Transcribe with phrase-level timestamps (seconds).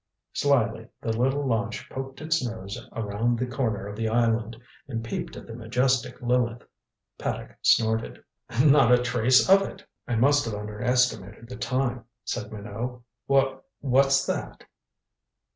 [0.33, 5.35] Slyly the little launch poked its nose around the corner of the island and peeped
[5.37, 6.63] at the majestic Lileth.
[7.19, 8.23] Paddock snorted.
[8.63, 12.99] "Not a trace of it." "I must have underestimated the time," said Minot.
[13.27, 14.63] "Wha what's that?"